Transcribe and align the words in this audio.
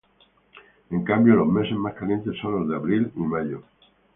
En 0.89 1.03
cambio 1.03 1.35
los 1.35 1.47
meses 1.47 1.77
más 1.77 1.93
calientes 1.93 2.35
son 2.41 2.53
los 2.61 2.67
de 2.69 2.75
Abril 2.75 3.11
y 3.15 3.19
Mayo. 3.19 3.61